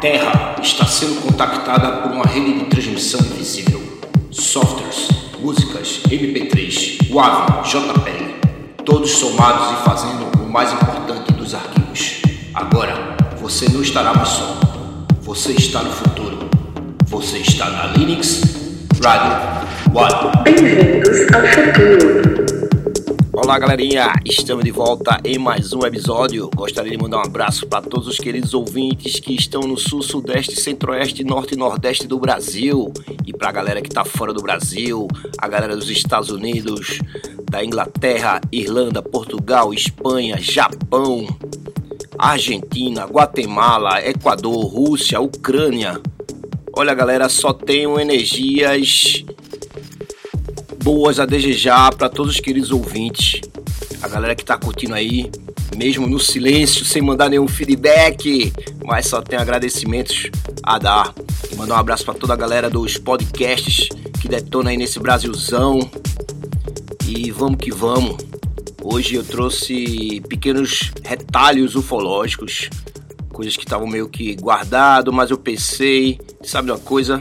[0.00, 3.82] Terra está sendo contactada por uma rede de transmissão invisível.
[4.30, 5.08] Softwares,
[5.40, 12.22] músicas, MP3, WAV, JPEG, todos somados e fazendo o mais importante dos arquivos.
[12.54, 14.60] Agora, você não estará mais só.
[15.22, 16.48] Você está no futuro.
[17.06, 18.42] Você está na Linux
[19.02, 19.32] Radio
[19.94, 20.44] One.
[20.44, 22.37] Bem-vindos ao futuro.
[23.48, 24.12] Olá, galerinha!
[24.26, 26.50] Estamos de volta em mais um episódio.
[26.54, 30.60] Gostaria de mandar um abraço para todos os queridos ouvintes que estão no sul, sudeste,
[30.60, 32.92] centro-oeste, norte e nordeste do Brasil.
[33.26, 35.08] E para a galera que está fora do Brasil,
[35.38, 36.98] a galera dos Estados Unidos,
[37.50, 41.26] da Inglaterra, Irlanda, Portugal, Espanha, Japão,
[42.18, 45.98] Argentina, Guatemala, Equador, Rússia, Ucrânia.
[46.74, 49.24] Olha, galera, só tenho energias
[50.88, 53.42] boas a desejar para todos os queridos ouvintes,
[54.00, 55.30] a galera que está curtindo aí,
[55.76, 58.50] mesmo no silêncio, sem mandar nenhum feedback,
[58.82, 60.30] mas só tem agradecimentos
[60.62, 61.14] a dar.
[61.52, 65.78] E mandar um abraço para toda a galera dos podcasts que detona aí nesse Brasilzão.
[67.06, 68.16] E vamos que vamos.
[68.82, 72.70] Hoje eu trouxe pequenos retalhos ufológicos,
[73.28, 77.20] coisas que estavam meio que guardado, mas eu pensei, sabe uma coisa?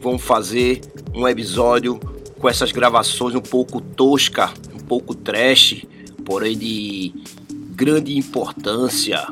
[0.00, 0.80] Vamos fazer
[1.14, 2.00] um episódio
[2.44, 5.86] com essas gravações um pouco tosca, um pouco trash,
[6.26, 7.14] porém de
[7.74, 9.26] grande importância.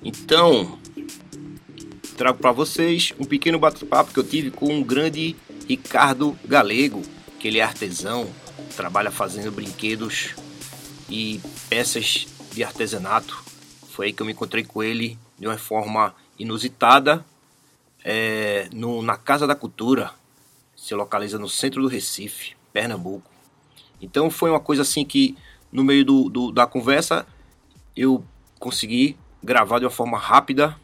[0.00, 0.78] Então,
[2.16, 5.34] trago para vocês um pequeno bate-papo que eu tive com um grande
[5.68, 7.02] Ricardo Galego,
[7.40, 8.28] que ele é artesão,
[8.76, 10.36] trabalha fazendo brinquedos
[11.10, 13.42] e peças de artesanato.
[13.88, 17.26] Foi aí que eu me encontrei com ele de uma forma inusitada
[18.04, 20.12] é, no, na Casa da Cultura,
[20.86, 23.28] se localiza no centro do Recife, Pernambuco.
[24.00, 25.36] Então foi uma coisa assim que
[25.72, 27.26] no meio do, do, da conversa
[27.96, 28.24] eu
[28.60, 30.76] consegui gravar de uma forma rápida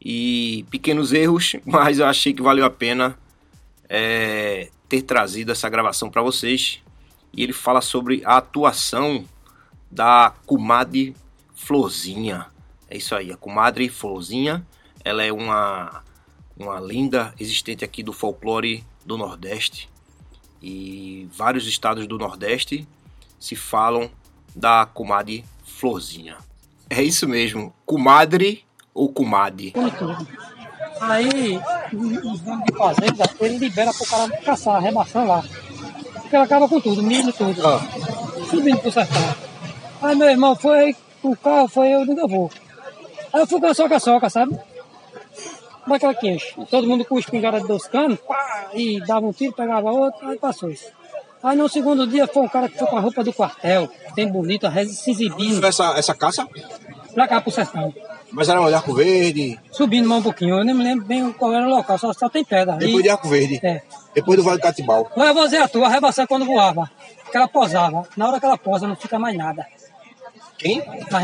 [0.00, 3.18] e pequenos erros, mas eu achei que valeu a pena
[3.88, 6.80] é, ter trazido essa gravação para vocês.
[7.32, 9.24] E ele fala sobre a atuação
[9.90, 11.16] da comadre
[11.56, 12.46] Florzinha.
[12.88, 14.64] É isso aí, a comadre Florzinha,
[15.04, 16.04] ela é uma
[16.56, 19.88] uma lenda existente aqui do folclore do Nordeste
[20.62, 22.86] e vários estados do Nordeste
[23.38, 24.10] se falam
[24.54, 26.36] da comadre Florzinha.
[26.88, 28.64] É isso mesmo, comadre
[28.94, 29.72] ou comadre?
[31.00, 31.58] Aí,
[31.92, 35.42] os donos de fazenda, ele libera pro cara caçar, arrebaçar lá.
[36.20, 37.66] Porque ela acaba com tudo, milho tudo.
[37.66, 37.80] Ah.
[38.48, 39.34] Subindo pro sertão.
[40.00, 42.50] Aí meu irmão foi, o carro foi, eu nunca vou.
[43.32, 44.58] Aí eu fui com a soca-soca, sabe?
[45.86, 46.54] Daquela que enche.
[46.70, 50.38] Todo mundo com espingarda de dois canos, pá, e dava um tiro, pegava outro, aí
[50.38, 50.86] passou isso.
[51.42, 54.28] Aí no segundo dia foi um cara que foi com a roupa do quartel, bem
[54.30, 56.46] bonita, se exibindo, Essa, essa caça?
[57.14, 57.92] pra cá pro sertão.
[58.30, 61.52] Mas era um arco verde, Subindo mais um pouquinho, eu nem me lembro bem qual
[61.52, 62.76] era o local, só, só tem pedra.
[62.76, 63.82] depois E- de arco verde, É.
[64.14, 65.10] depois do Vale do.
[65.16, 66.88] Lá eu vou dizer a tua, arrebaçar quando voava.
[67.30, 68.06] Que ela posava.
[68.16, 69.66] Na hora que ela posa, não fica mais nada.
[70.58, 70.80] Quem?
[71.10, 71.18] Tá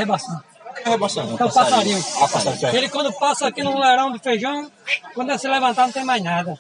[0.85, 1.31] É rebaçando.
[1.33, 2.05] É o passarinho.
[2.17, 2.75] Ah, passarinho, certo.
[2.77, 4.71] Ele quando passa aqui num leirão de feijão,
[5.15, 6.59] quando ele se levantar não tem mais nada.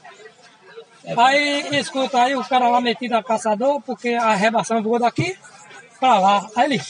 [1.17, 5.37] Aí, escuta, aí o cara lá metido a caçador, porque a arrebação voou daqui
[5.99, 6.47] pra lá.
[6.55, 6.83] Aí ele,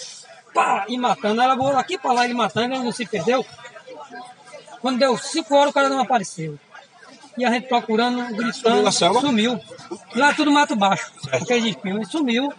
[0.53, 1.41] pá, e matando.
[1.41, 3.45] Ela voou daqui pra lá, ele matando, ele não se perdeu.
[4.81, 6.59] Quando deu cinco horas, o cara não apareceu.
[7.37, 9.21] E a gente procurando, Sumiu gritando, selva?
[9.21, 9.60] sumiu.
[10.16, 11.97] Lá tudo mato baixo, aquele espinho.
[11.99, 12.53] Ele sumiu.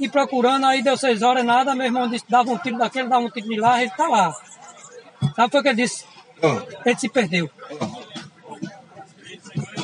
[0.00, 1.74] E procurando, aí deu seis horas, nada.
[1.74, 4.34] Meu irmão disse, dava um tiro daquele, dava um tiro de lá, ele tá lá.
[5.36, 6.04] Sabe o que ele disse?
[6.42, 7.50] Ah, Ele se perdeu.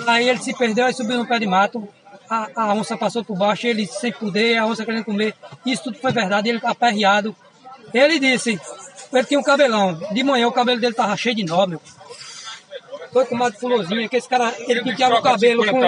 [0.06, 1.86] Aí ele se perdeu, aí subiu no pé de mato.
[2.30, 5.34] A, a onça passou por baixo, ele sem poder, a onça querendo comer.
[5.66, 7.36] Isso tudo foi verdade, ele aperreado.
[7.92, 8.58] Ele disse,
[9.12, 9.94] ele tinha um cabelão.
[10.12, 11.80] De manhã o cabelo dele tava cheio de nó, meu.
[13.12, 15.84] Foi com uma fulozinha, que esse cara, ele penteava o cabelo com...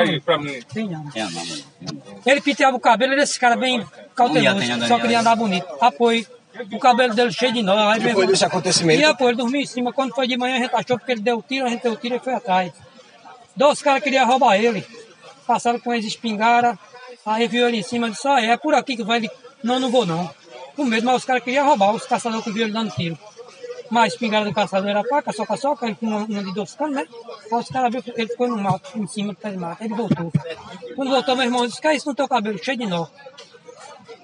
[2.26, 3.84] Ele penteava o cabelo, ele esse cara bem
[4.18, 5.66] cauteloso, só queria andar bonito.
[5.80, 6.26] Apoio.
[6.72, 7.88] O cabelo dele cheio de nó.
[7.88, 9.92] Aí, depois desse acontecimento, e apoio, ele dormiu em cima.
[9.92, 12.16] Quando foi de manhã, a gente achou porque ele deu tiro, a gente deu tiro
[12.16, 12.72] e foi atrás.
[13.54, 14.84] Dois caras queriam roubar ele.
[15.46, 16.76] Passaram com eles espingaram.
[17.24, 19.18] Aí viu ele em cima e disse, ah, é por aqui que vai.
[19.18, 19.30] Ele,
[19.62, 20.28] não, não vou não.
[20.74, 23.18] Com medo, mas os caras queriam roubar, os caçadores que viram ele dando tiro.
[23.90, 26.74] Mas a espingarda do caçador era faca, soca, soca, ele com uma, uma de dois
[26.74, 27.06] canos, né?
[27.50, 29.78] Aí os caras viram que ele ficou no mato, em cima do pé de mato.
[29.80, 30.32] Aí ele voltou.
[30.94, 33.06] Quando voltou, meu irmão disse, que é isso no teu cabelo, cheio de nó.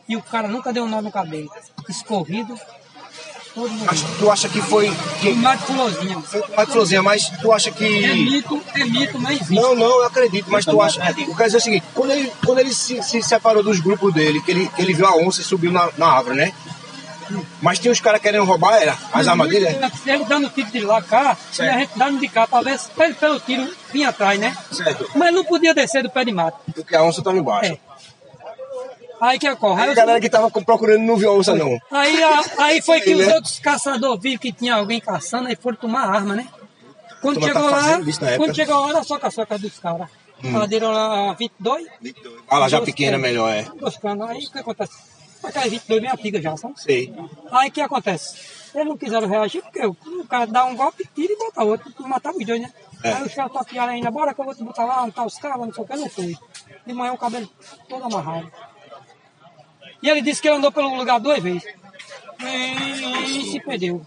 [0.08, 1.48] E o cara nunca deu um nó no cabelo.
[1.88, 2.58] Escorrido,
[3.54, 3.84] todo mundo.
[3.86, 4.90] mas tu acha que foi.
[5.20, 8.14] Que, O mato foi a Florzinha, mas tu acha É que.
[8.14, 9.54] mito, é mito, mas existe.
[9.54, 11.00] Não, não, eu acredito, mas tu acha.
[11.08, 14.40] Eu quero dizer o seguinte, quando ele, quando ele se, se separou dos grupos dele,
[14.42, 16.52] que ele, que ele viu a onça e subiu na, na árvore, né?
[17.62, 18.96] Mas tinha os caras querendo roubar, era?
[19.10, 19.74] As armadilhas?
[20.06, 21.72] Ele dando tiro de lá cá, Certo.
[21.72, 24.54] e a gente dando de cá, pra ver se ele pelo tiro vinha atrás, né?
[24.70, 25.10] Certo.
[25.14, 26.58] Mas não podia descer do pé de mato.
[26.74, 27.72] Porque a onça tava embaixo.
[27.72, 27.78] É.
[29.20, 29.82] Aí que ocorre?
[29.82, 31.78] Aí Aí, a galera que tava procurando não viu a onça, não.
[31.90, 33.34] aí, a- aí foi que os né?
[33.34, 36.48] outros caçadores viram que tinha alguém caçando e foram tomar arma, né?
[37.22, 38.10] Quando tá chegou lá, época.
[38.10, 38.36] Hum.
[38.36, 40.08] quando chegou lá, era só caçoca dos caras.
[40.42, 41.86] Ela deram lá 22.
[42.48, 43.22] Ah, lá já pequena, canos.
[43.26, 43.62] melhor, é.
[43.76, 44.28] Dois canos.
[44.28, 44.92] Aí o que acontece?
[45.42, 46.74] Aquela 22 bem antiga já, sabe?
[46.80, 47.14] Sei.
[47.50, 48.36] Aí o que acontece?
[48.74, 49.94] Eles não quiseram reagir porque o
[50.28, 52.70] cara dá um golpe, tira e bota outro, matava os dois, né?
[53.02, 53.12] É.
[53.12, 55.38] Aí os caras toquearam ainda, bora que eu vou te botar lá, onde tá os
[55.38, 56.36] caras, não sei o que, não foi.
[56.86, 57.48] De manhã o cabelo
[57.88, 58.50] todo amarrado.
[60.04, 61.64] E ele disse que ele andou pelo lugar duas vezes.
[62.38, 64.02] E, se perdeu.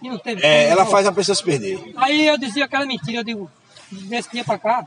[0.00, 1.92] E não teve É, ela faz a pessoa se perder.
[1.96, 3.50] Aí eu dizia que era mentira, eu digo,
[3.90, 4.86] desse dia pra cá.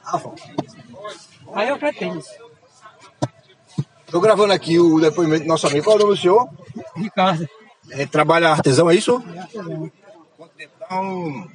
[1.53, 2.31] Aí eu acreditei nisso.
[4.07, 5.83] Tô gravando aqui o depoimento do nosso amigo.
[5.83, 6.49] Qual é o nome do senhor?
[6.95, 7.47] Ricardo.
[7.91, 9.23] É, trabalha artesão, é isso?
[10.57, 11.47] Então,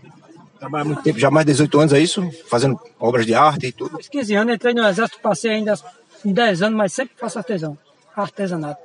[0.61, 2.31] trabalha muito tempo, já mais de 18 anos, é isso?
[2.49, 3.97] Fazendo obras de arte e tudo.
[3.97, 5.75] Aos 15 anos entrei no exército, passei ainda
[6.25, 7.77] em 10 anos, mas sempre faço artesão.
[8.17, 8.81] Artesanato.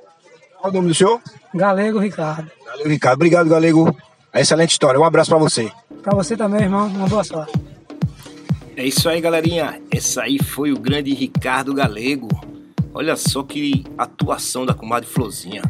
[0.60, 1.20] Qual é o nome do senhor?
[1.54, 2.50] Galego Ricardo.
[2.66, 3.16] Galego Ricardo.
[3.16, 3.96] Obrigado, Galego.
[4.34, 5.00] Excelente história.
[5.00, 5.72] Um abraço pra você.
[6.02, 7.52] Pra você também, irmão, uma boa sorte.
[8.76, 9.80] É isso aí, galerinha.
[9.90, 12.28] Esse aí foi o grande Ricardo Galego.
[12.94, 15.62] Olha só que atuação da comadre Flozinha.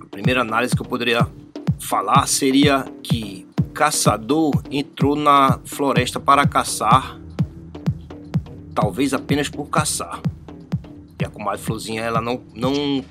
[0.00, 1.26] A primeira análise que eu poderia
[1.78, 7.18] falar seria que o caçador entrou na floresta para caçar,
[8.74, 10.20] talvez apenas por caçar.
[11.20, 13.04] E a comadre Flozinha, ela não, não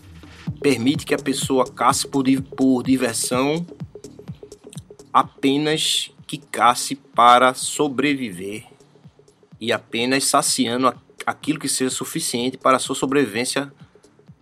[0.59, 2.25] permite que a pessoa caça por,
[2.57, 3.65] por diversão,
[5.13, 8.65] apenas que caça para sobreviver
[9.59, 10.91] e apenas saciando
[11.25, 13.71] aquilo que seja suficiente para a sua sobrevivência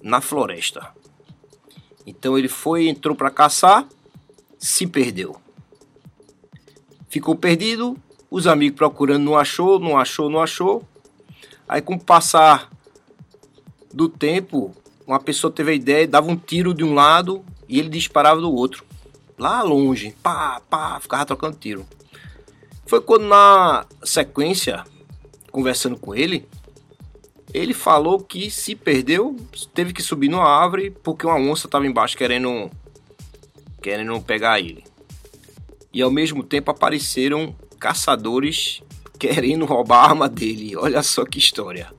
[0.01, 0.93] na floresta.
[2.05, 3.85] Então ele foi, entrou para caçar,
[4.57, 5.35] se perdeu.
[7.09, 7.97] Ficou perdido,
[8.31, 10.87] os amigos procurando, não achou, não achou, não achou.
[11.67, 12.69] Aí com o passar
[13.97, 14.75] do tempo,
[15.07, 18.53] uma pessoa teve a ideia, dava um tiro de um lado e ele disparava do
[18.53, 18.85] outro.
[19.39, 21.83] Lá longe, pá, pá, ficava trocando tiro.
[22.85, 24.83] Foi quando na sequência,
[25.51, 26.47] conversando com ele,
[27.51, 29.35] ele falou que se perdeu,
[29.73, 32.69] teve que subir numa árvore porque uma onça estava embaixo querendo
[33.81, 34.83] querendo pegar ele.
[35.91, 38.83] E ao mesmo tempo apareceram caçadores
[39.17, 40.75] querendo roubar a arma dele.
[40.75, 41.91] Olha só que história.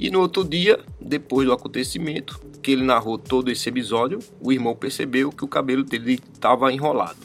[0.00, 4.74] E no outro dia, depois do acontecimento, que ele narrou todo esse episódio, o irmão
[4.74, 7.18] percebeu que o cabelo dele estava enrolado.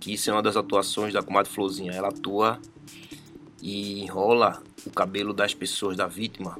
[0.00, 1.92] Que isso é uma das atuações da comadre Florzinha.
[1.92, 2.58] Ela atua
[3.60, 6.58] e enrola o cabelo das pessoas, da vítima.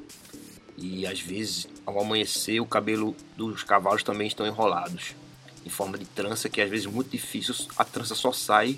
[0.77, 5.15] E às vezes, ao amanhecer, o cabelo dos cavalos também estão enrolados.
[5.65, 7.55] Em forma de trança, que às vezes é muito difícil.
[7.75, 8.77] A trança só sai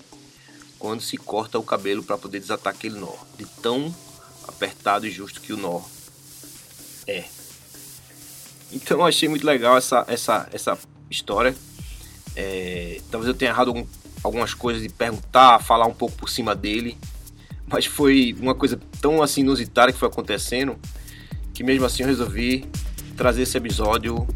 [0.79, 3.11] quando se corta o cabelo para poder desatar aquele nó.
[3.37, 3.93] De tão
[4.47, 5.81] apertado e justo que o nó
[7.07, 7.23] é.
[8.71, 10.77] Então eu achei muito legal essa, essa, essa
[11.09, 11.53] história.
[12.35, 13.85] É, talvez eu tenha errado algum-
[14.23, 16.97] algumas coisas de perguntar, falar um pouco por cima dele.
[17.67, 20.75] Mas foi uma coisa tão assim inusitada que foi acontecendo
[21.53, 22.65] que mesmo assim eu resolvi
[23.15, 24.27] trazer esse episódio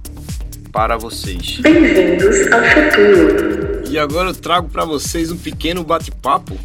[0.72, 1.60] para vocês.
[1.62, 3.90] Bem-vindos ao futuro.
[3.90, 6.56] E agora eu trago para vocês um pequeno bate-papo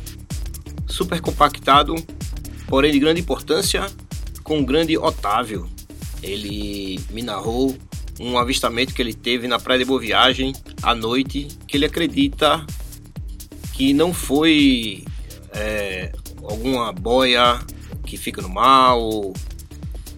[0.86, 1.94] super compactado,
[2.68, 3.86] porém de grande importância,
[4.42, 5.70] com o grande Otávio.
[6.22, 7.76] Ele me narrou
[8.20, 10.52] um avistamento que ele teve na Praia de Boa Viagem
[10.82, 12.64] à noite, que ele acredita
[13.72, 15.04] que não foi
[15.52, 16.12] é,
[16.42, 17.60] alguma boia
[18.06, 19.32] que fica no mar ou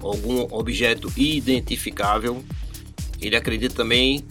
[0.00, 2.44] algum objeto identificável.
[3.20, 4.24] Ele acredita também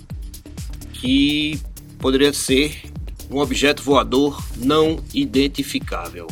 [0.93, 1.59] que
[1.97, 2.83] poderia ser
[3.31, 6.27] um objeto voador não identificável.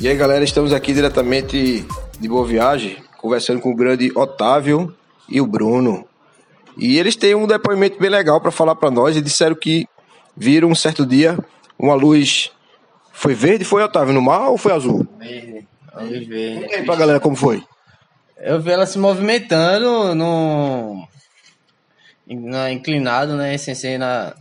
[0.00, 1.84] E aí, galera, estamos aqui diretamente
[2.18, 4.94] de Boa Viagem, conversando com o grande Otávio
[5.28, 6.08] e o Bruno.
[6.78, 9.16] E eles têm um depoimento bem legal para falar para nós.
[9.16, 9.86] E disseram que
[10.36, 11.36] viram um certo dia
[11.78, 12.50] uma luz.
[13.12, 13.64] Foi verde?
[13.64, 15.06] Foi, Otávio, no mar ou foi azul?
[15.18, 15.66] Verde.
[15.92, 16.66] A luz verde.
[16.70, 17.62] E aí, pra galera, como foi?
[18.38, 21.06] Eu vi ela se movimentando no.
[22.28, 23.58] Na, inclinado, né?
[23.58, 24.34] Sem ser na,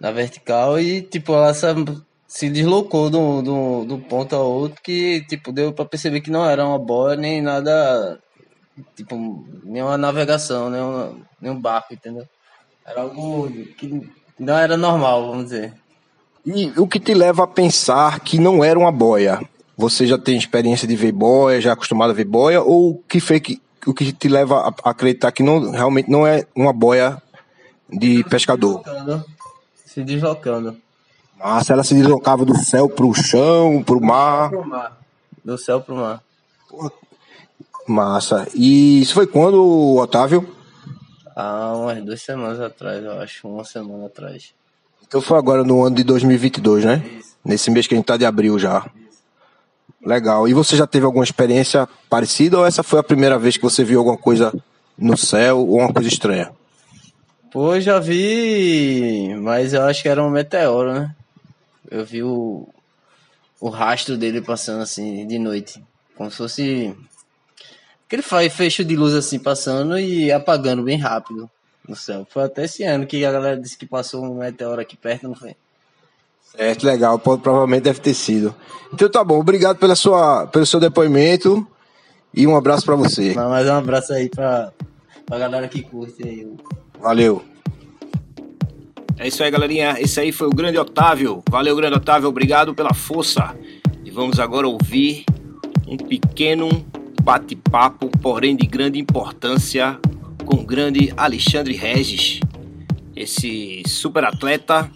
[0.00, 0.80] na vertical.
[0.80, 1.66] E, tipo, ela se,
[2.28, 4.80] se deslocou do, do, do ponto ao outro.
[4.82, 8.20] Que, tipo, deu pra perceber que não era uma boia nem nada.
[8.94, 12.24] Tipo, nenhuma navegação, nenhum, nenhum barco, entendeu?
[12.86, 14.08] Era algo que
[14.38, 15.74] não era normal, vamos dizer.
[16.46, 19.40] E o que te leva a pensar que não era uma boia?
[19.76, 22.62] Você já tem experiência de ver boia, já é acostumado a ver boia?
[22.62, 26.10] Ou o que, foi que, o que te leva a a acreditar que não, realmente
[26.10, 27.20] não é uma boia
[27.90, 28.82] de pescador.
[28.82, 29.24] Deslocando,
[29.84, 30.76] Se deslocando.
[31.38, 34.50] Massa, ela se deslocava do céu pro chão, pro mar.
[34.50, 34.98] Pro mar.
[35.44, 36.22] Do céu pro mar.
[37.86, 38.48] Massa.
[38.54, 40.48] E isso foi quando, Otávio?
[41.36, 43.46] Há umas duas semanas atrás, eu acho.
[43.46, 44.52] Uma semana atrás.
[45.06, 47.02] Então foi agora no ano de 2022, né?
[47.44, 48.84] Nesse mês que a gente tá de abril já.
[50.04, 50.48] Legal.
[50.48, 53.84] E você já teve alguma experiência parecida ou essa foi a primeira vez que você
[53.84, 54.52] viu alguma coisa
[54.98, 56.50] no céu ou uma coisa estranha?
[57.50, 61.14] Pô, já vi, mas eu acho que era um meteoro, né?
[61.90, 62.68] Eu vi o,
[63.60, 65.82] o rastro dele passando assim de noite.
[66.16, 66.96] Como se fosse.
[68.06, 71.50] Aquele faz fecho de luz assim passando e apagando bem rápido
[71.86, 72.26] no céu.
[72.30, 75.34] Foi até esse ano que a galera disse que passou um meteoro aqui perto, não
[75.34, 75.54] foi?
[76.56, 77.18] Certo, legal.
[77.18, 78.54] Provavelmente deve ter sido.
[78.92, 79.38] Então tá bom.
[79.38, 81.66] Obrigado pela sua, pelo seu depoimento
[82.34, 83.34] e um abraço pra você.
[83.34, 84.72] Não, mas um abraço aí pra,
[85.26, 86.50] pra galera que curte aí.
[86.98, 87.44] Valeu.
[89.20, 89.96] É isso aí, galerinha.
[89.98, 91.42] Esse aí foi o grande Otávio.
[91.50, 92.28] Valeu, grande Otávio.
[92.28, 93.52] Obrigado pela força.
[94.04, 95.24] E vamos agora ouvir
[95.88, 96.68] um pequeno
[97.24, 99.98] bate-papo, porém de grande importância,
[100.46, 102.38] com o grande Alexandre Regis.
[103.16, 104.88] Esse super atleta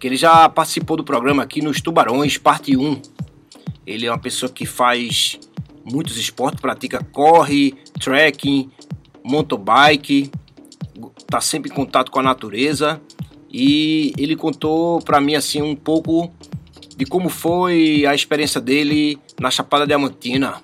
[0.00, 3.02] que ele já participou do programa aqui nos Tubarões, parte 1.
[3.86, 5.38] Ele é uma pessoa que faz
[5.84, 8.70] muitos esportes, pratica corre, trekking,
[9.22, 10.30] motobike,
[11.26, 13.02] tá sempre em contato com a natureza
[13.58, 16.30] e ele contou para mim assim um pouco
[16.94, 20.60] de como foi a experiência dele na Chapada Diamantina.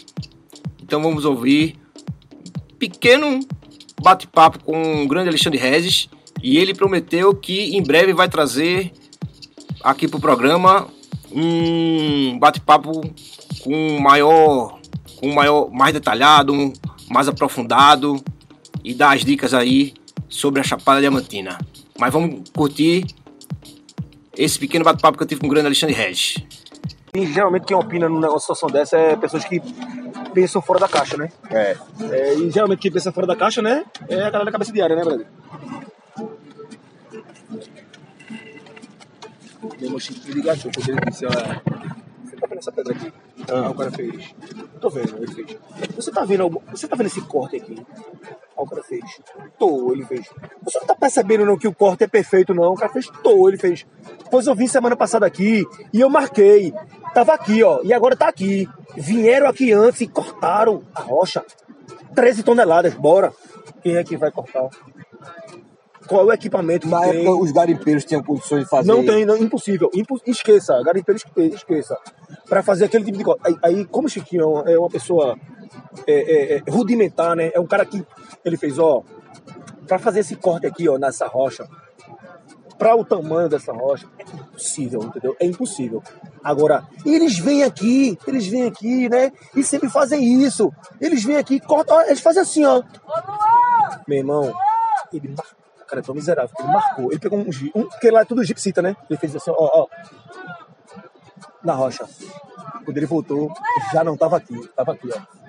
[0.82, 1.78] Então vamos ouvir
[2.70, 3.40] um pequeno
[3.98, 6.10] bate-papo com o grande Alexandre Rezes
[6.42, 8.92] e ele prometeu que em breve vai trazer
[9.82, 10.86] aqui pro programa
[11.34, 12.92] um bate-papo
[13.62, 14.78] com maior
[15.16, 16.74] com maior mais detalhado,
[17.08, 18.22] mais aprofundado
[18.84, 19.94] e dar as dicas aí
[20.28, 21.58] sobre a Chapada Diamantina.
[22.02, 23.06] Mas vamos curtir
[24.36, 26.34] esse pequeno bate-papo que eu tive com o grande Alexandre Regis.
[27.14, 29.60] E geralmente quem opina numa negócio- situação dessa é pessoas que
[30.34, 31.30] pensam fora da caixa, né?
[31.48, 31.76] É.
[32.10, 33.84] É, e geralmente quem pensa fora da caixa, né?
[34.08, 35.26] É a galera da cabeça de área, né, brother?
[39.80, 41.62] Meu me ligou, quando ele disse, olha,
[42.24, 43.12] você tá vendo essa pedra aqui?
[43.48, 43.70] Ah.
[43.70, 44.34] O cara fez.
[44.80, 45.56] Tô vendo, ele fez.
[45.94, 47.76] Você tá vendo algum- Você tá vendo esse corte aqui?
[48.56, 49.02] O cara fez.
[49.58, 50.26] Tô, ele fez.
[50.62, 52.72] Você não tá percebendo não que o corte é perfeito, não?
[52.72, 53.86] O cara fez, tô, ele fez.
[54.30, 56.72] Pois eu vim semana passada aqui e eu marquei.
[57.14, 58.68] Tava aqui, ó, e agora tá aqui.
[58.96, 61.44] Vieram aqui antes e cortaram a rocha.
[62.14, 63.32] 13 toneladas, bora.
[63.82, 64.68] Quem é que vai cortar?
[66.06, 67.20] Qual é o equipamento que Na tem?
[67.22, 68.88] época, os garimpeiros tinham condições de fazer.
[68.88, 69.88] Não tem, não, impossível.
[69.94, 71.96] Impo- esqueça, garimpeiro, esque- esqueça.
[72.48, 73.24] Para fazer aquele tipo de.
[73.44, 75.36] Aí, aí, como o Chiquinho é uma pessoa
[76.06, 77.50] é, é, é, rudimentar, né?
[77.54, 78.04] É um cara que
[78.44, 79.02] ele fez, ó,
[79.86, 81.68] para fazer esse corte aqui, ó, nessa rocha,
[82.78, 85.36] para o tamanho dessa rocha, é impossível, entendeu?
[85.38, 86.02] É impossível.
[86.42, 89.30] Agora, eles vêm aqui, eles vêm aqui, né?
[89.54, 90.72] E sempre fazem isso.
[91.00, 92.82] Eles vêm aqui, cortam, eles fazem assim, ó.
[94.08, 94.52] Meu irmão,
[95.12, 95.62] ele marcou.
[95.86, 97.12] Cara é tão miserável ele marcou.
[97.12, 98.96] Ele pegou um um, porque lá é tudo gipsita, né?
[99.08, 99.86] Ele fez assim, ó, ó.
[101.62, 102.04] Na rocha.
[102.84, 103.52] Quando ele voltou,
[103.92, 104.58] já não tava aqui.
[104.74, 105.41] Tava aqui, ó.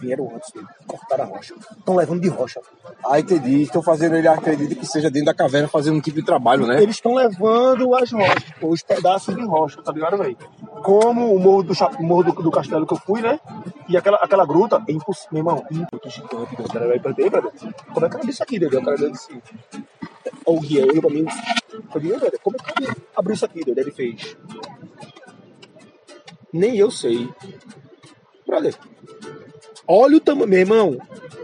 [0.00, 0.66] Vieram antes dele.
[0.86, 1.54] Cortaram a rocha.
[1.78, 2.60] Estão levando de rocha.
[3.04, 3.62] Ah, entendi.
[3.62, 6.82] Estão fazendo ele acredita que seja dentro da caverna fazendo um tipo de trabalho, né?
[6.82, 10.36] Eles estão levando as rochas, os pedaços de rocha, tá ligado, velho?
[10.82, 13.38] Como o morro, do, morro do, do castelo que eu fui, né?
[13.88, 15.66] E aquela, aquela gruta, é impossível, meu irmão.
[15.70, 16.68] Muito gigante, meu.
[16.68, 17.72] Peraí, peraí, peraí.
[17.92, 18.78] Como é que ela disse aqui, Dedé?
[18.78, 19.42] O cara disse.
[20.46, 21.24] Ó, o guia, olhou pra mim.
[21.24, 23.82] Disse, Dedé, como é que ele abriu isso aqui, Dedé?
[23.82, 24.36] Ele fez.
[26.52, 27.28] Nem eu sei.
[28.46, 28.74] Brother,
[29.90, 30.98] olha o tamanho, meu irmão.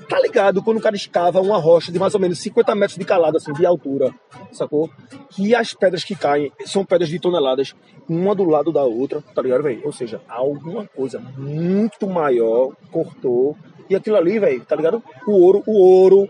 [0.09, 3.05] Tá ligado quando o cara escava uma rocha de mais ou menos 50 metros de
[3.05, 4.15] calado, assim, de altura,
[4.53, 4.89] sacou?
[5.31, 7.75] Que as pedras que caem são pedras de toneladas,
[8.09, 9.83] uma do lado da outra, tá ligado, velho?
[9.85, 13.57] Ou seja, alguma coisa muito maior cortou.
[13.91, 15.03] E aquilo ali, velho, tá ligado?
[15.27, 16.29] O ouro, o ouro,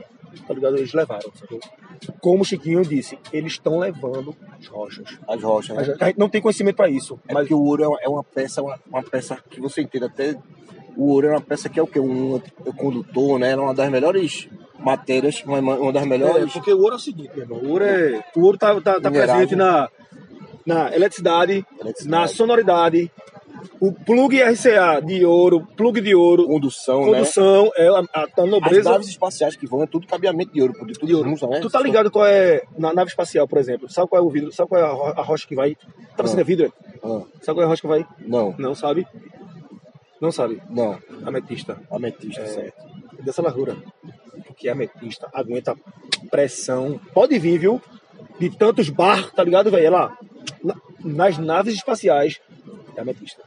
[0.48, 0.78] tá ligado?
[0.78, 1.60] Eles levaram, sacou?
[2.20, 5.18] Como o Chiquinho disse, eles estão levando as rochas.
[5.28, 5.96] As rochas, né?
[6.00, 7.18] a gente não tem conhecimento pra isso.
[7.28, 9.82] É Mas porque o ouro é uma, é uma peça, uma, uma peça que você
[9.82, 10.36] entende até.
[10.96, 12.00] O ouro é uma peça que é o quê?
[12.00, 12.40] Um,
[12.76, 13.52] condutor, né?
[13.52, 14.48] É uma das melhores
[14.78, 16.52] matérias, uma, uma das É, melhores.
[16.52, 17.58] porque o ouro é o seguinte, meu irmão.
[17.58, 19.64] O ouro, é, o ouro tá, tá, tá presente né?
[19.64, 19.88] na,
[20.66, 22.08] na eletricidade, Eletricidade.
[22.22, 23.10] na sonoridade.
[23.80, 28.06] O plug RCA de ouro, plug de ouro, Condução, condução, é a, a, a né?
[28.36, 28.90] As nobreza.
[28.90, 31.28] naves espaciais que vão é tudo cabeamento de ouro, porque tudo De ouro.
[31.30, 31.60] junta, né?
[31.60, 33.90] Tu tá ligado qual é na nave espacial, por exemplo?
[33.90, 34.52] Sabe qual é o vidro?
[34.52, 35.74] Sabe qual é a, ro- a rocha que vai?
[35.74, 35.80] Tá
[36.18, 36.44] parecendo Ah.
[36.44, 36.72] vidro?
[37.02, 38.06] Ah, Sabe qual é a rocha que vai?
[38.26, 39.06] não, Não sabe?
[40.20, 40.60] Não sabe.
[40.70, 40.98] não.
[41.24, 41.78] Ametista.
[41.90, 42.82] Ametista, É, certo.
[43.22, 43.76] dessa largura.
[44.46, 45.76] Porque ametista aguenta
[46.30, 46.98] pressão.
[47.12, 47.82] Pode vir, viu?
[48.38, 49.86] De tantos bar, tá ligado, velho?
[49.86, 50.16] É lá.
[50.62, 52.40] na- nas naves espaciais.
[52.96, 53.42] É ametista.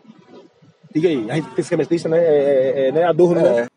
[0.94, 2.18] Diga aí, a gente pensa que é ametista, né?
[2.18, 3.04] É, é, é, né?
[3.04, 3.68] Adorno, né?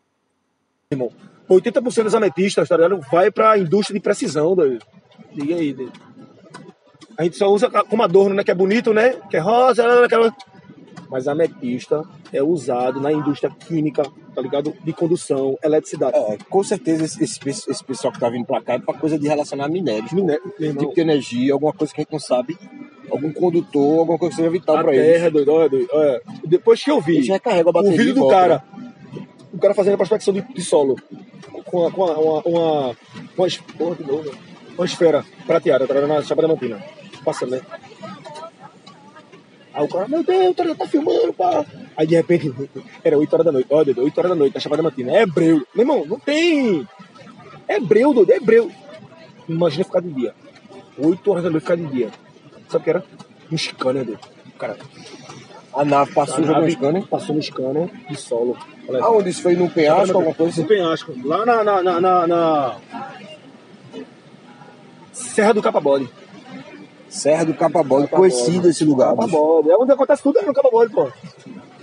[0.91, 1.11] Irmão,
[1.49, 2.99] 80% dos ametistas, tá ligado?
[3.11, 4.83] Vai pra indústria de precisão, doido.
[5.33, 5.75] Diga aí.
[7.17, 8.43] A gente só usa como adorno, né?
[8.43, 9.13] Que é bonito, né?
[9.29, 10.33] Que é rosa, aquela.
[11.13, 12.01] Mas a ametista
[12.33, 14.01] é usado na indústria química,
[14.33, 14.73] tá ligado?
[14.83, 16.17] De condução, eletricidade.
[16.17, 17.39] É, com certeza esse, esse,
[17.69, 20.11] esse pessoal que tá vindo pra cá é pra coisa de relacionar minérios.
[20.11, 22.57] Miné- meu irmão, Tipo de energia, alguma coisa que a gente não sabe.
[23.11, 25.87] Algum condutor, alguma coisa que seja vital a pra terra, doido, olha, doido.
[25.93, 26.19] olha.
[26.45, 27.19] Depois que eu vi
[27.89, 28.39] o vídeo do voltam.
[28.39, 28.63] cara,
[29.53, 30.95] o cara fazendo a prospecção de, de solo
[31.65, 32.97] com, a- com a- uma, uma,
[33.37, 34.31] uma, novo,
[34.75, 36.83] uma esfera prateada, tá na Chapada Mantina.
[37.23, 37.61] Passando, né?
[39.73, 41.65] Aí o cara, meu Deus, o cara tá filmando, pá.
[41.97, 42.53] Aí de repente,
[43.03, 45.11] era 8 horas da noite, olha, doido, 8 horas da noite, na Chapada Mantina.
[45.13, 45.65] É hebreu.
[45.73, 46.87] Meu irmão, não tem.
[47.67, 48.71] É hebreu, doido, é hebreu.
[49.49, 50.33] Imagina ficar de dia.
[50.97, 52.09] 8 horas da noite ficar de dia.
[52.69, 53.03] Sabe o que era?
[53.51, 54.19] Um scanner, doido.
[54.47, 54.77] O cara,
[55.75, 57.07] A nave passou a nave scanner.
[57.07, 58.55] Passou no scanner de solo.
[58.87, 59.55] Olha, Aonde isso foi?
[59.55, 61.13] No penhasco, alguma coisa No penhasco.
[61.23, 62.75] Lá na, na, na, na- na-
[65.11, 66.07] Serra do Capabode.
[67.13, 69.15] Serra do Capabode, conhecido esse lugar.
[69.15, 69.69] Capabode.
[69.69, 71.11] É onde acontece tudo é no Capabode, pô.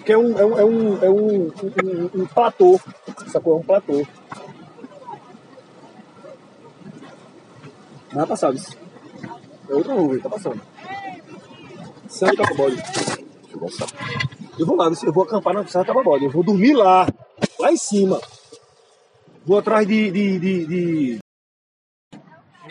[0.05, 2.81] Que é um, é um, é um, é um, um, um, platô.
[3.29, 3.55] Sacou?
[3.55, 4.05] É um platô.
[8.13, 8.77] Não é passado isso.
[9.69, 10.61] É outra nuvem, tá passando.
[12.09, 12.83] Serra do Capabode.
[14.59, 16.25] Eu vou lá, eu vou acampar na Serra do Capabode.
[16.25, 17.07] Eu vou dormir lá,
[17.57, 18.21] lá em cima.
[19.47, 20.11] Vou atrás de.
[20.11, 21.20] de, de, de...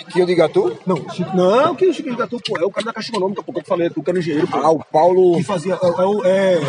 [0.10, 0.78] Chiquinho de Gatu?
[0.86, 3.54] Não, Chico, não, que Chico de Gatu, pô, é o cara da Caixa Econômica, pô,
[3.54, 4.58] que eu falei, tu que era engenheiro, pô.
[4.58, 5.38] Ah, o Paulo.
[5.38, 5.76] que fazia.
[5.76, 6.60] É, é o- é,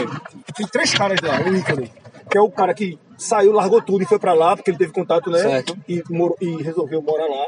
[0.57, 1.91] tem três caras lá, o ícone.
[2.31, 4.93] Que é o cara que saiu, largou tudo e foi pra lá, porque ele teve
[4.93, 5.39] contato, né?
[5.41, 5.77] Certo.
[5.89, 7.47] E, morou- e resolveu morar lá.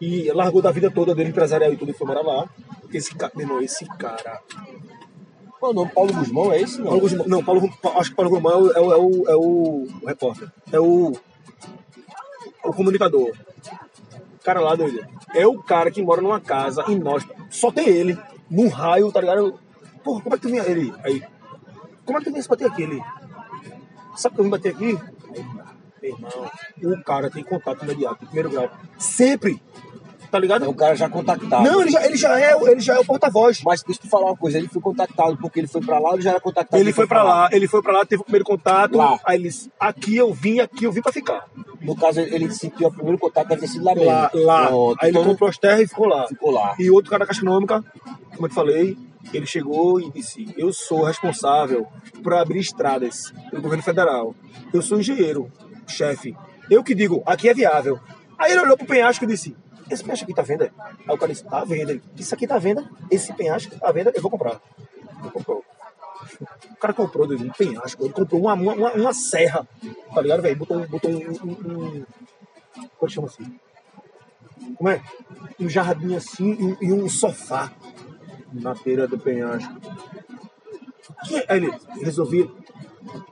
[0.00, 2.48] E largou da vida toda dele, empresarial e tudo, e foi morar lá.
[2.92, 4.40] Esse cara, meu esse cara.
[5.58, 5.90] Qual é o nome?
[5.92, 6.78] Paulo Guzmão, é esse?
[6.78, 6.84] Não.
[6.86, 9.30] Paulo Guzmão, não, Paulo, Pa- acho que Paulo Guzmão é o, é o, é o,
[9.30, 10.48] é o- o repórter.
[10.72, 11.12] É o,
[12.64, 13.32] o comunicador.
[14.48, 15.06] Cara lá, doido.
[15.34, 17.22] É o cara que mora numa casa em nós.
[17.50, 18.18] Só tem ele.
[18.50, 19.60] Num raio, tá ligado?
[20.02, 20.90] Porra, como é que tu vinha ele?
[21.04, 21.22] Aí.
[22.02, 22.82] Como é que tu vinha se bater aqui?
[22.84, 22.98] Ele.
[24.16, 24.98] Sabe que eu vim bater aqui?
[25.34, 25.44] Aí,
[26.02, 28.70] meu irmão, o cara tem contato imediato, primeiro grau.
[28.98, 29.60] Sempre.
[30.30, 30.64] Tá ligado?
[30.64, 31.64] É o cara já contactado.
[31.64, 33.62] Não, ele já, ele já é, ele já é o porta-voz.
[33.64, 36.10] Mas deixa eu te falar uma coisa, ele foi contactado porque ele foi pra lá
[36.10, 36.80] ou ele já era contactado?
[36.80, 38.96] Ele foi pra lá, ele foi pra lá, teve o primeiro contato.
[38.96, 39.18] Lá.
[39.24, 41.46] Aí eles, aqui eu vim, aqui eu vim pra ficar.
[41.80, 44.10] No caso, ele sentiu o primeiro contato, deve ter sido lá mesmo.
[44.10, 44.66] Lá, lá.
[44.66, 46.26] Pronto, Aí ele então comprou as terras e ficou lá.
[46.26, 46.74] ficou lá.
[46.78, 47.82] E outro cara da Caixa Econômica,
[48.34, 48.96] como eu te falei,
[49.32, 51.86] ele chegou e disse: Eu sou responsável
[52.22, 54.34] por abrir estradas do governo federal.
[54.72, 55.50] Eu sou engenheiro,
[55.86, 56.36] chefe.
[56.70, 57.98] Eu que digo, aqui é viável.
[58.38, 59.56] Aí ele olhou pro penhasco e disse:
[59.90, 60.72] Esse penhasco aqui tá à venda?
[61.06, 62.00] Aí o cara disse: Tá à venda.
[62.16, 62.88] Isso aqui tá à venda?
[63.10, 64.12] Esse penhasco tá à venda?
[64.14, 64.60] Eu vou comprar.
[65.32, 65.64] Comprou.
[66.72, 69.66] O cara comprou doido, um penhasco, ele comprou uma, uma, uma serra,
[70.14, 70.56] tá ligado, velho?
[70.56, 72.04] Botou, botou um, um, um.
[72.96, 73.58] Como chama assim?
[74.76, 75.02] Como é?
[75.58, 77.72] Um jardim assim e um, e um sofá
[78.52, 79.72] na beira do penhasco.
[81.48, 81.72] Aí ele
[82.02, 82.50] resolvi.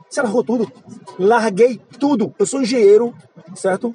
[0.08, 0.72] Você largou tudo?
[1.18, 2.34] Larguei tudo.
[2.38, 3.14] Eu sou engenheiro,
[3.54, 3.94] certo?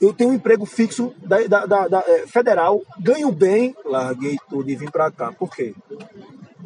[0.00, 4.68] Eu tenho um emprego fixo da, da- da- da, eh, federal, ganho bem, larguei tudo
[4.70, 5.32] e vim pra cá.
[5.32, 5.74] Por quê?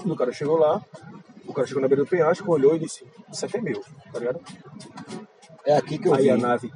[0.05, 0.83] O cara chegou lá,
[1.47, 3.81] o cara chegou na beira do penhasco, olhou e disse: Isso aqui é meu,
[4.13, 4.41] tá ligado?
[5.65, 6.31] É aqui que eu Aí vi.
[6.31, 6.73] a nave.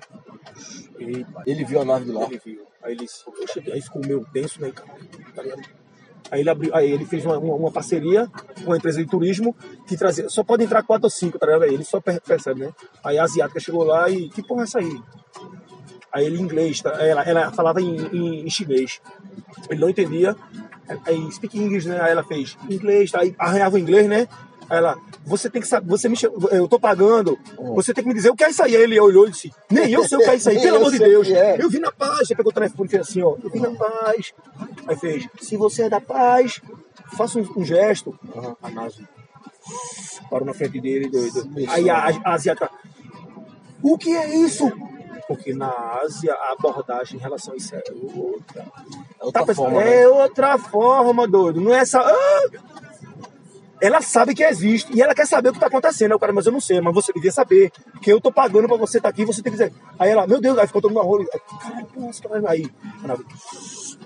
[0.98, 2.24] Eita, Ele viu a nave de lá.
[2.26, 2.62] ele viu.
[2.82, 4.90] Aí ele disse, cheguei, aí ficou meio tenso, né, cara?
[5.34, 5.62] Tá ligado?
[6.30, 8.26] Aí ele, abriu, aí ele fez uma, uma, uma parceria
[8.62, 9.54] com uma empresa de turismo
[9.86, 10.28] que trazia.
[10.28, 11.62] Só pode entrar quatro ou cinco, tá ligado?
[11.64, 12.72] Aí ele só per- percebe, né?
[13.02, 14.28] Aí a asiática chegou lá e.
[14.28, 15.00] Que porra é essa aí?
[16.14, 16.90] Aí ele em inglês, tá?
[17.05, 19.00] ela, ela falava em, em, em chinês.
[19.68, 20.37] Ele não entendia.
[21.05, 22.00] Aí speak English, né?
[22.00, 23.20] Aí ela fez inglês, tá?
[23.20, 24.29] aí arranhava o inglês, né?
[24.70, 24.96] Aí ela,
[25.27, 26.16] você tem que saber, você me
[26.53, 27.37] eu tô pagando,
[27.74, 28.77] você tem que me dizer o que é isso aí.
[28.77, 30.92] Aí ele olhou e disse, nem eu sei o que é isso aí, pelo amor
[30.92, 31.29] de Deus.
[31.29, 31.61] é.
[31.61, 32.29] Eu vim na paz.
[32.29, 34.33] Você pegou o telefone e fez assim, ó, eu vim na paz.
[34.87, 36.61] Aí fez, se você é da paz,
[37.16, 38.16] faça um, um gesto.
[38.62, 39.05] A Nazi
[40.31, 41.48] parou na frente dele, doido.
[41.68, 42.70] Aí a, a asiática,
[43.83, 44.70] o que é isso?
[45.26, 45.70] Porque na
[46.02, 47.82] Ásia a abordagem em relação a isso é
[48.14, 48.66] outra.
[49.20, 50.02] É outra Tá forma, né?
[50.02, 51.60] é outra forma, doido.
[51.60, 52.00] Não é essa.
[52.00, 52.50] Ah!
[53.80, 56.12] Ela sabe que existe e ela quer saber o que tá acontecendo.
[56.12, 57.70] Aí o cara, mas eu não sei, mas você devia saber.
[58.00, 59.72] Que eu tô pagando pra você estar aqui, você tem que dizer.
[59.98, 61.10] Aí ela, meu Deus, aí ficou todo mundo na.
[61.10, 61.28] Aí,
[61.60, 61.87] Caralho,
[62.22, 62.70] cara aí.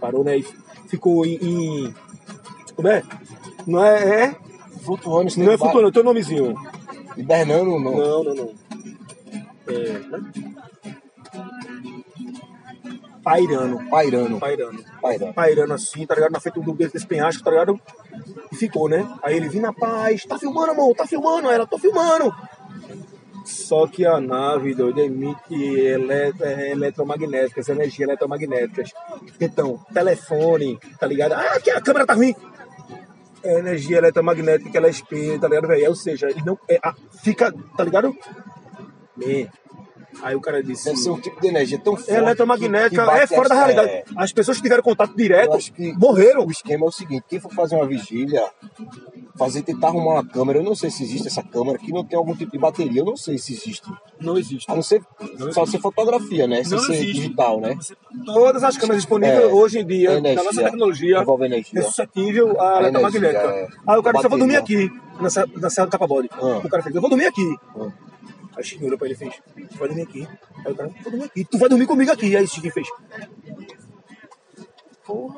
[0.00, 0.38] Parou, né?
[0.38, 0.46] E
[0.88, 1.34] ficou em.
[1.36, 1.94] em-
[2.74, 3.02] Como é?
[3.66, 4.24] Não é.
[4.24, 4.36] é?
[4.84, 6.54] Flutuando, Não é flutuando, teu nomezinho.
[7.16, 7.92] Hibernando, não.
[7.96, 8.54] Não, não, não.
[9.68, 10.32] É, né?
[13.22, 13.78] Pairando.
[13.90, 14.38] Pairando.
[14.38, 14.84] Pairando.
[15.00, 15.34] Pairando.
[15.34, 16.32] Pairando assim, tá ligado?
[16.32, 17.80] Na frente do desse penhasco, tá ligado?
[18.50, 19.08] E ficou, né?
[19.22, 21.48] Aí ele viu na paz, tá filmando, amor, tá filmando.
[21.48, 22.34] Aí ela, tô filmando.
[23.44, 28.92] Só que a nave, doido, emite elet é, eletromagnéticas, energia eletromagnéticas.
[29.40, 31.32] Então, telefone, tá ligado?
[31.32, 32.34] Ah, aqui a câmera tá ruim.
[33.42, 35.88] É energia eletromagnética ela espelha, tá ligado, velho?
[35.88, 36.58] Ou seja, ele não.
[36.68, 38.14] É, a- fica, tá ligado?
[39.16, 39.48] Bem,
[40.22, 40.84] Aí o cara disse.
[40.86, 42.10] Deve ser um tipo de energia tão forte.
[42.10, 43.88] É eletromagnética, que- que é fora da realidade.
[43.90, 44.04] é.
[44.16, 45.56] As pessoas que tiveram contato direto
[45.96, 46.46] morreram.
[46.46, 48.44] O esquema é o seguinte: quem for fazer uma vigília,
[49.36, 52.16] fazer tentar arrumar uma câmera, eu não sei se existe essa câmera que não tem
[52.18, 53.90] algum tipo de bateria, eu não sei se existe.
[54.20, 54.70] Não existe.
[54.70, 55.02] A não ser
[55.52, 56.64] só ser fotografia, né?
[56.64, 57.12] Sem Não ser existe.
[57.14, 57.76] digital, né?
[58.24, 59.46] Todas as câmeras disponíveis É.
[59.46, 60.34] hoje em dia, Energia.
[60.36, 61.80] na nossa tecnologia, Envolve energia.
[61.80, 63.38] é suscetível à eletromagnética.
[63.48, 63.68] é.
[63.86, 65.28] Aí o cara disse, eu vou dormir aqui, na,
[65.60, 66.28] na Serra do Capabode.
[66.32, 66.60] Ah.
[66.64, 67.56] O cara fez, eu vou dormir aqui.
[67.78, 67.88] Ah.
[68.58, 69.34] Aí o Chiquinho olhou pra ele e fez,
[69.70, 70.28] tu vai dormir aqui.
[70.66, 71.44] Aí o cara, vou dormir aqui.
[71.44, 72.36] Tu vai dormir comigo aqui.
[72.36, 72.88] Aí o Chiquinho fez,
[75.06, 75.36] porra,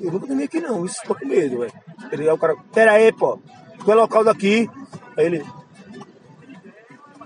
[0.00, 1.72] eu não vou dormir aqui não, isso tô com medo, velho.
[2.10, 3.38] Aí o cara, pera aí, pô,
[3.78, 4.68] tu é local daqui.
[5.16, 5.46] Aí ele,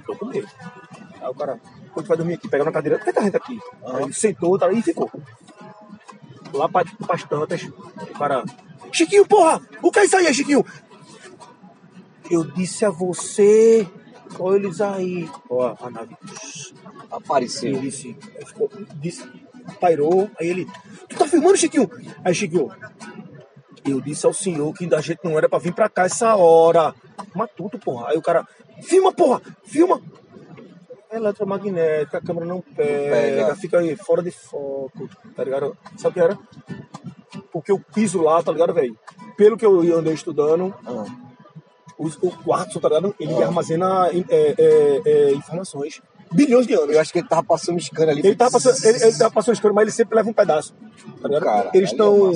[0.04, 0.46] tô com medo.
[1.22, 1.58] Aí o cara,
[1.94, 3.58] quando tu vai dormir aqui, pega na cadeira, que tá gente aqui?
[3.82, 5.10] Aí ele sentou tá, e ficou.
[6.52, 8.44] Lá pra, pras tantas, o cara,
[8.92, 10.66] Chiquinho, porra, o que é isso aí, Chiquinho?
[12.30, 13.88] Eu disse a você,
[14.42, 15.28] olha eles aí.
[15.48, 16.16] Ó, a nave.
[17.10, 17.70] Apareceu.
[17.70, 19.28] Ele disse, aí ficou, disse,
[19.80, 20.66] pairou, aí ele,
[21.08, 21.90] tu tá filmando, Chiquinho?
[22.24, 22.70] Aí, Chiquinho,
[23.84, 26.94] eu disse ao senhor que a gente não era pra vir pra cá essa hora.
[27.34, 28.08] Matuto, porra.
[28.08, 28.46] Aí o cara,
[28.82, 30.00] filma, porra, filma.
[31.10, 33.56] É eletromagnética, a câmera não pega, pega.
[33.56, 35.76] fica aí fora de foco, tá ligado?
[35.96, 36.38] Sabe o que era?
[37.52, 38.96] Porque o piso lá, tá ligado, velho?
[39.36, 41.29] Pelo que eu andei estudando, Ah.
[42.00, 43.14] O, o quartzo, tá ligado?
[43.20, 46.00] Ele armazena é, é, é, informações.
[46.32, 46.94] Bilhões de anos.
[46.94, 48.20] Eu acho que ele tava passando scanner ali.
[48.24, 50.72] Ele tá passando, ele, ele tá passando escuro, mas ele sempre leva um pedaço.
[51.20, 51.42] Tá ligado?
[51.42, 52.34] Cara, eles estão é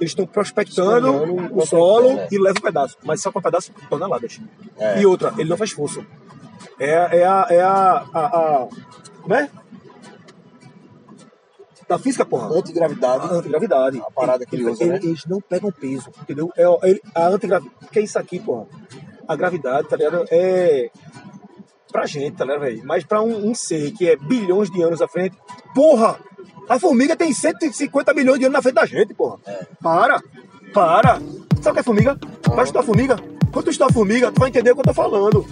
[0.00, 1.12] eles estão prospectando
[1.54, 2.28] o solo né?
[2.32, 4.40] e leva um pedaço, mas só com um pedaço de toneladas.
[4.78, 5.00] É.
[5.00, 6.04] E outra, ele não faz força.
[6.78, 7.46] É, é a.
[7.50, 8.68] É a, a, a-
[9.22, 9.50] Como é?
[11.86, 12.48] Da física, porra.
[12.56, 13.26] Antigravidade.
[13.26, 13.98] A antigravidade.
[14.00, 14.98] A parada que ele usa, né?
[15.02, 16.50] Eles não pegam peso, entendeu?
[16.56, 17.76] É, ele- a antigravidade.
[17.82, 18.66] O que é isso aqui, porra?
[19.26, 20.24] A gravidade, tá ligado?
[20.30, 20.90] É.
[21.90, 22.82] Pra gente, tá ligado, velho?
[22.84, 25.36] Mas pra um, um ser que é bilhões de anos à frente.
[25.74, 26.18] Porra!
[26.68, 29.38] A formiga tem 150 milhões de anos na frente da gente, porra.
[29.46, 29.66] É.
[29.82, 30.20] Para!
[30.72, 31.20] Para!
[31.60, 32.18] Sabe o que é formiga?
[32.54, 33.16] Vai estudar formiga.
[33.52, 35.46] Quando tu estudar formiga, tu vai entender o que eu tô falando.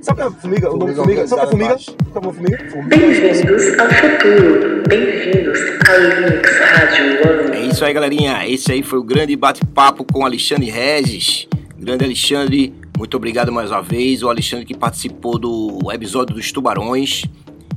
[0.00, 0.72] Sabe o que é formiga?
[0.72, 1.26] O nome Formiga?
[1.26, 1.78] Sabe o que é formiga?
[1.78, 2.96] Sabe o que é formiga?
[2.96, 4.82] Bem-vindos ao futuro.
[4.88, 7.56] Bem-vindos ao Linux Rádio One.
[7.56, 8.48] É isso aí, galerinha.
[8.48, 11.48] Esse aí foi o grande bate-papo com o Alexandre Regis.
[11.78, 14.22] Grande Alexandre, muito obrigado mais uma vez.
[14.22, 17.24] O Alexandre que participou do episódio dos Tubarões.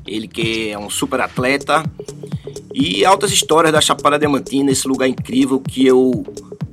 [0.07, 1.83] Ele que é um super atleta.
[2.73, 6.25] E altas histórias da Chapada Diamantina, esse lugar incrível que eu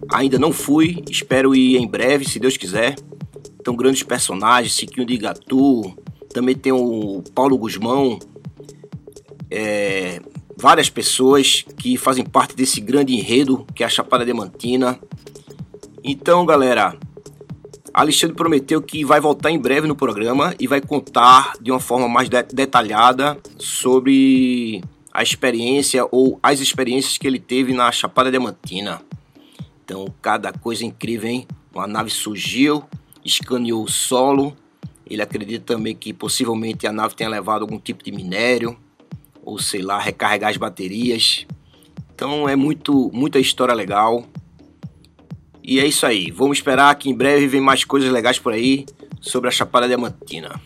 [0.08, 1.02] ainda não fui.
[1.10, 2.94] Espero ir em breve, se Deus quiser.
[3.60, 5.96] Então, grandes personagens, Siquinho de Igatu.
[6.32, 8.20] Também tem o Paulo Guzmão.
[9.50, 10.20] É,
[10.56, 14.98] várias pessoas que fazem parte desse grande enredo que é a Chapada Diamantina.
[16.04, 16.96] Então, galera,
[17.96, 22.06] Alexandre prometeu que vai voltar em breve no programa e vai contar de uma forma
[22.06, 29.00] mais de- detalhada sobre a experiência ou as experiências que ele teve na Chapada Diamantina.
[29.82, 31.46] Então, cada coisa incrível, hein?
[31.74, 32.84] Uma nave surgiu,
[33.24, 34.54] escaneou o solo.
[35.08, 38.76] Ele acredita também que possivelmente a nave tenha levado algum tipo de minério
[39.42, 41.46] ou sei lá, recarregar as baterias.
[42.14, 44.26] Então é muito, muita história legal.
[45.66, 46.30] E é isso aí.
[46.30, 48.86] Vamos esperar que em breve vem mais coisas legais por aí
[49.20, 50.60] sobre a Chapada Diamantina.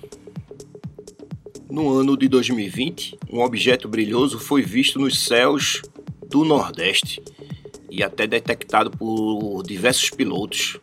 [1.70, 5.80] No ano de 2020, um objeto brilhoso foi visto nos céus
[6.28, 7.22] do Nordeste
[7.90, 10.78] e até detectado por diversos pilotos,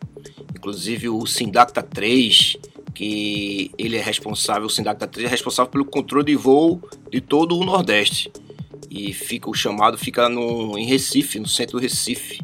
[0.52, 2.56] inclusive o Sindacta 3,
[2.92, 7.56] que ele é responsável, o Sindacta 3 é responsável pelo controle de voo de todo
[7.56, 8.32] o Nordeste.
[8.90, 12.40] E fica o chamado fica no, em Recife, no centro do Recife.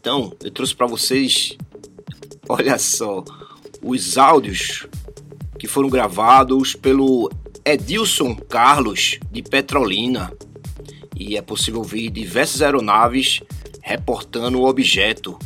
[0.00, 1.58] Então, eu trouxe para vocês,
[2.48, 3.22] olha só,
[3.82, 4.86] os áudios
[5.58, 7.30] que foram gravados pelo
[7.62, 10.32] Edilson Carlos de Petrolina.
[11.14, 13.42] E é possível ver diversas aeronaves
[13.82, 15.38] reportando o objeto,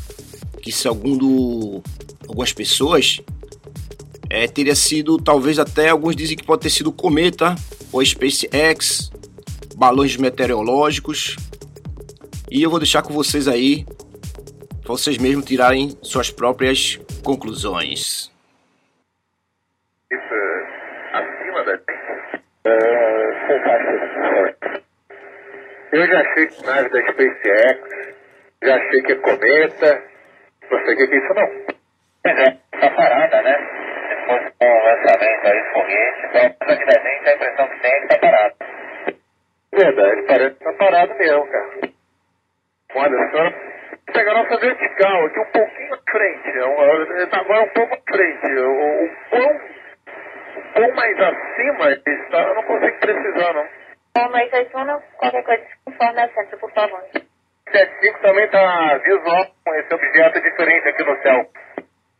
[0.62, 1.82] que segundo
[2.28, 3.20] algumas pessoas
[4.30, 7.56] é, teria sido, talvez até alguns dizem que pode ter sido cometa
[7.90, 9.10] ou SpaceX,
[9.76, 11.34] balões meteorológicos.
[12.48, 13.84] E eu vou deixar com vocês aí,
[14.84, 18.30] vocês mesmos tirarem suas próprias conclusões.
[21.12, 21.78] acima da
[25.92, 28.14] Eu já achei que nave da SpaceX,
[28.62, 30.02] já achei que é cometa.
[30.68, 31.48] Você que é isso não?
[32.22, 33.56] Pois é, tá parada, né?
[34.08, 38.18] Se fosse um lançamento aí, foguete, então, praticamente a impressão que tem é que tá
[38.18, 38.54] parado.
[39.72, 41.94] Verdade, parece que tá parado mesmo, cara.
[42.96, 43.73] Olha só,
[44.14, 46.48] pegar a nossa vertical aqui um pouquinho à frente.
[46.48, 48.46] Ele tá agora um pouco à frente.
[48.46, 49.56] O, o quão,
[50.56, 53.68] o quão mais acima ele está, eu não consigo precisar, não.
[54.16, 57.02] Bom, mas Aizuna, qualquer coisa, informe ao centro, por favor.
[57.68, 61.50] 75 também tá visual com esse objeto diferente aqui no céu.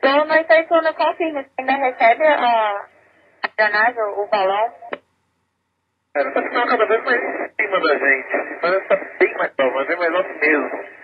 [0.03, 1.45] Boa noite, Aizuna, confirme.
[1.45, 2.85] Você ainda recebe a,
[3.45, 4.75] a granada, o balão?
[6.17, 8.61] Ele tá ficando cada vez mais em cima da gente.
[8.61, 11.04] Parece que tá bem mais alto, mas é mais alto mesmo.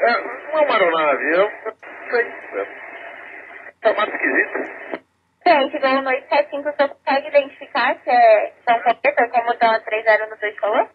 [0.00, 2.26] É, não é uma aeronave, eu não sei.
[2.54, 2.66] É,
[3.82, 5.02] tá mais esquisito.
[5.44, 10.36] Gente, boa noite, 75, você consegue identificar se é São Cometa, como tá 30 no
[10.36, 10.88] 2 falou?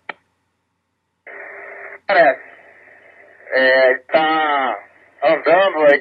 [2.07, 2.41] Parece.
[3.51, 4.79] É, tá
[5.23, 5.99] andando aí.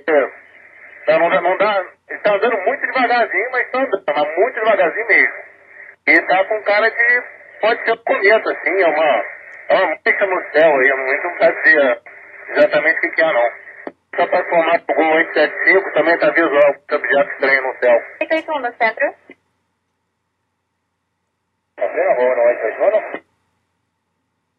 [1.07, 1.85] Tá, não, não dá.
[2.09, 5.43] Ele tá andando muito devagarzinho, mas tá andando, mas muito devagarzinho mesmo.
[6.07, 7.23] E tá com cara de.
[7.61, 9.25] Pode ser um cometa, assim, é uma.
[9.69, 12.12] É uma mancha no céu aí, a gente não sabe dizer
[12.49, 13.51] exatamente o que, que é, não.
[14.17, 18.03] Só pra formar o Gol 875 também tá visual, esse objeto estranho no céu.
[18.21, 19.15] 81 no centro.
[21.77, 23.23] Tá vendo, Rua 981?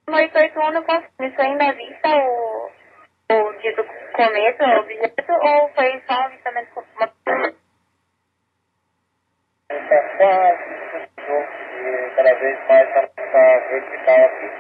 [0.08, 2.72] No 881, confirme, você ainda vista o,
[3.32, 7.08] o dito cometa, o objeto, ou foi só um avistamento com uma...
[9.68, 10.84] Tá quase,
[11.84, 14.52] e cada vez mais tá, tá vertical aqui.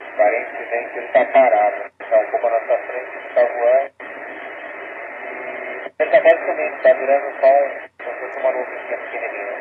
[0.00, 1.95] Aparentemente ele tá parado.
[2.08, 3.92] Tá um pouco na nossa frente, tá voando.
[5.98, 9.56] Ele tá quase subindo, tá virando só um, como se fosse uma nuvenzinha pequenininha.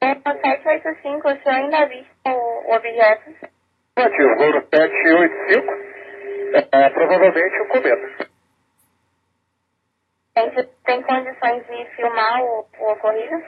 [0.00, 3.30] É, no 785, o senhor ainda vista o, objeto?
[3.96, 5.88] Negativo, voo no 785.
[6.72, 8.28] É, provavelmente o cometa.
[10.34, 10.50] Tem,
[10.84, 13.42] tem condições de filmar o, o ocorrido?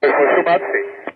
[0.00, 1.10] Foi filmado sim.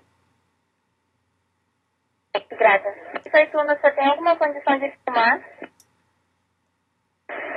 [2.56, 2.90] Grata.
[3.34, 5.40] 881, você tem alguma condição de filmar?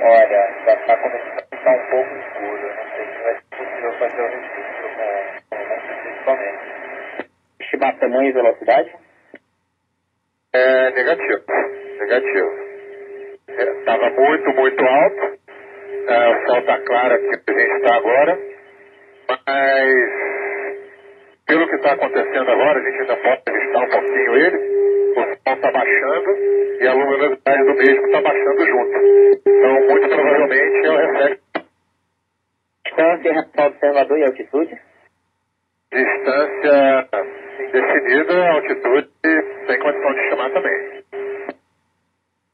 [0.00, 2.66] Olha, já tá começando a ficar um pouco escuro.
[2.66, 4.88] Eu Não sei se vai ser possível fazer o registro
[5.50, 7.30] com, com principalmente.
[7.60, 8.96] Estimar tamanho e velocidade?
[10.52, 11.44] É negativo.
[12.00, 12.68] Negativo.
[13.48, 15.38] Estava muito, muito alto.
[16.08, 18.38] É, o sol está claro aqui onde a gente está agora.
[19.28, 19.94] Mas,
[21.46, 24.77] pelo que está acontecendo agora, a gente ainda pode revistar um pouquinho ele.
[25.52, 26.30] Está baixando
[26.80, 29.40] e a luminosidade do mesmo está baixando junto.
[29.46, 31.48] Então, muito provavelmente é o reflexo
[32.98, 34.78] Distância relação ao observador e altitude?
[35.92, 37.08] Distância
[37.60, 41.04] indefinida, altitude, tem condição de chamar também.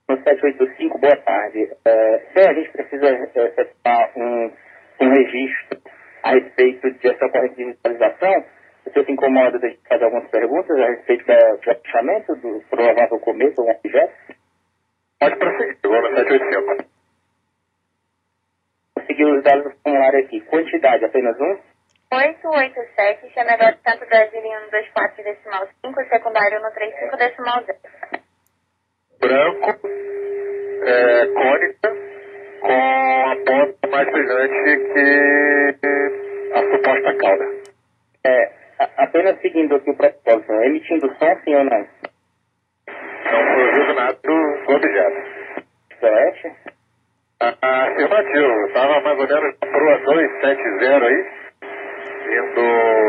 [0.09, 1.71] No 785, boa tarde.
[1.87, 4.53] É, se a gente precisa é, efetuar um,
[5.01, 5.81] um registro
[6.23, 8.45] a respeito dessa corrente de visualização,
[8.85, 13.61] você se incomoda de fazer algumas perguntas a respeito da- do achamento do provável cometa
[13.63, 14.15] ou um objeto?
[15.21, 16.85] Pode prosseguir, vou no 785.
[18.97, 20.41] Vou seguir os dados do formulário aqui.
[20.43, 21.59] Quantidade, apenas um?
[22.13, 27.79] 887, chamador tanto brasileiro no 24 decimal 5, secundário no 35 decimal 0.
[29.21, 29.89] Branco,
[30.85, 31.89] é, cônica,
[32.61, 35.79] com a ponta mais brilhante que
[36.55, 37.45] a suposta cauda.
[38.27, 38.53] É,
[38.85, 41.87] a- apenas seguindo aqui o propósito, emitindo som, sim ou não?
[43.33, 45.23] Não foi ouvido nada do, do objeto.
[46.01, 46.53] Celeste?
[47.41, 51.27] Ah, afirmativo, estava mais ou menos na proa 270 aí,
[52.27, 52.61] indo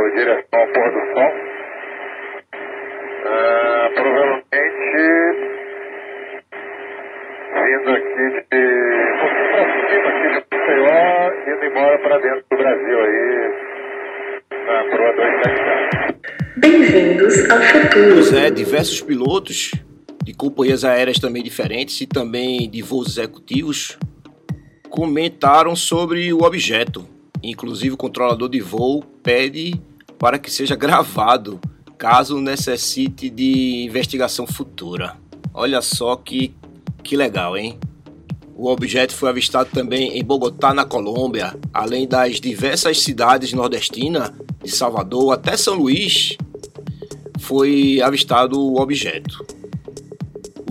[0.08, 1.32] em direção ao pôr do sol.
[3.28, 5.46] Ah, provavelmente
[7.56, 8.42] vindo aqui de.
[9.52, 10.98] pra cima aqui de Maceió,
[11.48, 13.65] indo embora para dentro do Brasil aí, na proa 270.
[16.58, 18.14] Bem-vindos ao futuro.
[18.14, 19.72] Pois é, diversos pilotos
[20.24, 23.96] de companhias aéreas também diferentes e também de voos executivos
[24.90, 27.08] comentaram sobre o objeto.
[27.44, 29.80] Inclusive o controlador de voo pede
[30.18, 31.60] para que seja gravado
[31.96, 35.16] caso necessite de investigação futura.
[35.54, 36.56] Olha só que,
[37.04, 37.80] que legal, hein?
[38.58, 44.32] O objeto foi avistado também em Bogotá, na Colômbia, além das diversas cidades nordestinas,
[44.64, 46.38] de Salvador até São Luís,
[47.38, 49.46] foi avistado o objeto.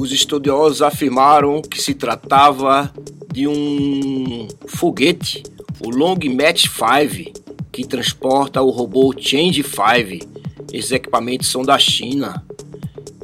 [0.01, 2.91] Os estudiosos afirmaram que se tratava
[3.31, 5.43] de um foguete,
[5.85, 10.27] o Long Match 5, que transporta o robô Change 5.
[10.73, 12.43] Esses equipamentos são da China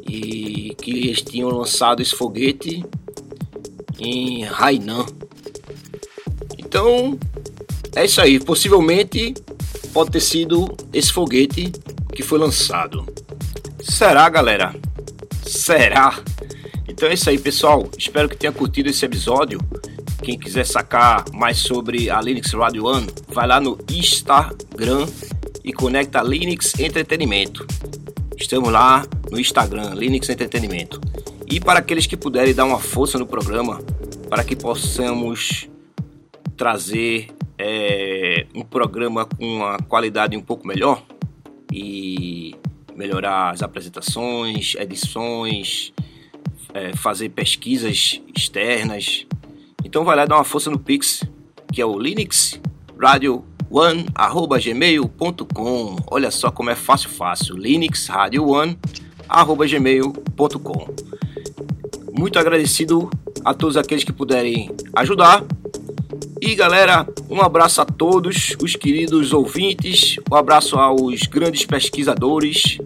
[0.07, 2.85] e que eles tinham lançado esse foguete
[4.01, 5.05] em Hainan.
[6.57, 7.17] Então,
[7.95, 8.39] é isso aí.
[8.39, 9.33] Possivelmente
[9.93, 11.71] pode ter sido esse foguete
[12.13, 13.05] que foi lançado.
[13.81, 14.73] Será, galera?
[15.45, 16.19] Será?
[16.87, 17.89] Então é isso aí, pessoal.
[17.97, 19.59] Espero que tenha curtido esse episódio.
[20.23, 25.07] Quem quiser sacar mais sobre a Linux Radio One, vai lá no Instagram
[25.63, 27.65] e conecta Linux Entretenimento.
[28.37, 31.01] Estamos lá no Instagram, Linux Entretenimento.
[31.51, 33.81] E para aqueles que puderem dar uma força no programa,
[34.29, 35.69] para que possamos
[36.55, 41.03] trazer é, um programa com uma qualidade um pouco melhor
[41.69, 42.55] e
[42.95, 45.91] melhorar as apresentações, edições,
[46.73, 49.27] é, fazer pesquisas externas.
[49.83, 51.21] Então vai lá dar uma força no Pix,
[51.73, 52.61] que é o Linux
[52.97, 55.97] Radio One, arroba gmail.com.
[56.09, 57.57] Olha só como é fácil, fácil.
[57.57, 58.79] Linux Radio One,
[59.27, 61.21] arroba gmail.com.
[62.17, 63.09] Muito agradecido
[63.43, 65.43] a todos aqueles que puderem ajudar.
[66.39, 72.79] E galera, um abraço a todos os queridos ouvintes, um abraço aos grandes pesquisadores,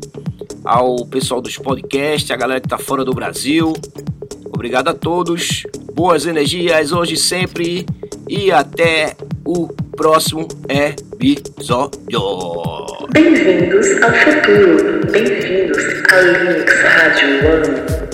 [0.64, 3.74] ao pessoal dos podcasts, a galera que está fora do Brasil.
[4.54, 7.86] Obrigado a todos, boas energias hoje e sempre
[8.28, 12.20] e até o próximo episódio.
[13.12, 15.12] Bem-vindos ao futuro.
[15.12, 18.05] Bem-vindos ao Linux Radio One.